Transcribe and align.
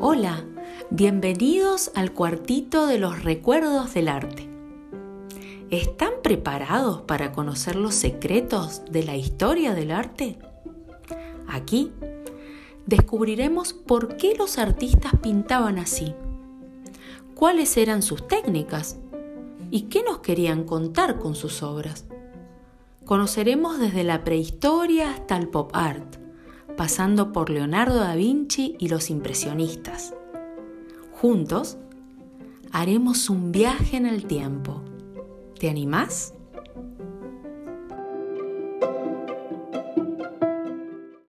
Hola, 0.00 0.44
bienvenidos 0.90 1.92
al 1.94 2.12
cuartito 2.12 2.86
de 2.86 2.98
los 2.98 3.22
recuerdos 3.22 3.94
del 3.94 4.08
arte. 4.08 4.48
¿Están 5.70 6.12
preparados 6.22 7.02
para 7.02 7.32
conocer 7.32 7.76
los 7.76 7.94
secretos 7.94 8.82
de 8.90 9.04
la 9.04 9.16
historia 9.16 9.74
del 9.74 9.90
arte? 9.90 10.38
Aquí 11.46 11.92
descubriremos 12.86 13.72
por 13.72 14.16
qué 14.16 14.34
los 14.36 14.58
artistas 14.58 15.12
pintaban 15.22 15.78
así, 15.78 16.14
cuáles 17.34 17.76
eran 17.76 18.02
sus 18.02 18.26
técnicas 18.26 18.98
y 19.70 19.82
qué 19.82 20.02
nos 20.02 20.18
querían 20.18 20.64
contar 20.64 21.18
con 21.18 21.34
sus 21.34 21.62
obras. 21.62 22.06
Conoceremos 23.04 23.78
desde 23.78 24.02
la 24.02 24.24
prehistoria 24.24 25.12
hasta 25.12 25.36
el 25.36 25.48
pop 25.48 25.70
art, 25.74 26.23
pasando 26.76 27.32
por 27.32 27.50
Leonardo 27.50 27.96
da 27.96 28.14
Vinci 28.14 28.76
y 28.78 28.88
los 28.88 29.10
impresionistas. 29.10 30.14
Juntos 31.12 31.78
haremos 32.72 33.30
un 33.30 33.52
viaje 33.52 33.96
en 33.96 34.06
el 34.06 34.26
tiempo. 34.26 34.82
¿Te 35.58 35.70
animás? 35.70 36.34